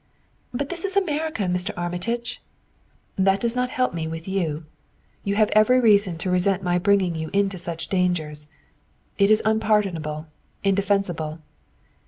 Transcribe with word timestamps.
"But 0.51 0.69
this 0.69 0.83
is 0.83 0.97
America, 0.97 1.43
Mr. 1.43 1.69
Armitage!" 1.77 2.41
"That 3.17 3.39
does 3.39 3.55
not 3.55 3.69
help 3.69 3.93
me 3.93 4.07
with 4.07 4.27
you. 4.27 4.65
You 5.23 5.35
have 5.35 5.51
every 5.51 5.79
reason 5.79 6.17
to 6.17 6.31
resent 6.31 6.63
my 6.63 6.79
bringing 6.79 7.13
you 7.13 7.29
into 7.33 7.59
such 7.59 7.87
dangers, 7.87 8.47
it 9.19 9.29
is 9.29 9.43
unpardonable 9.45 10.25
indefensible!" 10.63 11.37